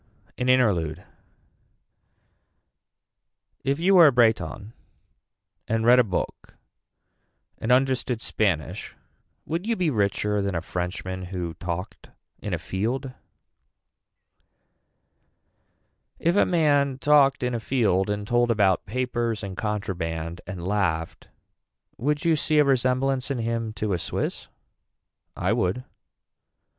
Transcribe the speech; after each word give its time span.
An 0.35 0.49
interlude. 0.49 1.03
If 3.63 3.77
you 3.77 3.93
were 3.93 4.07
a 4.07 4.11
Breton 4.11 4.73
and 5.67 5.85
read 5.85 5.99
a 5.99 6.03
book 6.03 6.55
and 7.59 7.71
understood 7.71 8.19
Spanish 8.19 8.95
would 9.45 9.67
you 9.67 9.75
be 9.75 9.91
richer 9.91 10.41
than 10.41 10.55
a 10.55 10.61
frenchman 10.63 11.25
who 11.25 11.53
talked 11.53 12.09
in 12.39 12.51
a 12.51 12.57
field. 12.57 13.13
If 16.17 16.35
a 16.35 16.47
man 16.47 16.97
talked 16.97 17.43
in 17.43 17.53
a 17.53 17.59
field 17.59 18.09
and 18.09 18.25
told 18.25 18.49
about 18.49 18.87
papers 18.87 19.43
and 19.43 19.55
contraband 19.55 20.41
and 20.47 20.67
laughed 20.67 21.27
would 21.97 22.25
you 22.25 22.35
see 22.35 22.57
a 22.57 22.63
resemblance 22.63 23.29
in 23.29 23.37
him 23.37 23.71
to 23.73 23.93
a 23.93 23.99
Swiss. 23.99 24.47
I 25.35 25.53
would. 25.53 25.83